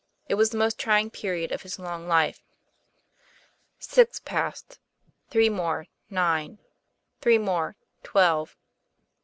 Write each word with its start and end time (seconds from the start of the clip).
It 0.27 0.33
was 0.33 0.49
the 0.49 0.57
most 0.57 0.79
trying 0.79 1.11
period 1.11 1.51
of 1.51 1.61
his 1.61 1.77
long 1.77 2.07
life. 2.07 2.41
Six 3.77 4.19
passed. 4.19 4.79
Three 5.29 5.47
more 5.47 5.85
nine. 6.09 6.57
Three 7.19 7.37
more 7.37 7.75
twelve. 8.01 8.57